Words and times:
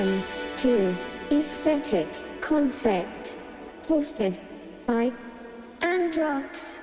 Introduction 0.00 0.24
to 0.56 0.96
Aesthetic 1.30 2.08
Concept, 2.40 3.36
hosted 3.86 4.40
by 4.86 5.12
Androx. 5.80 6.80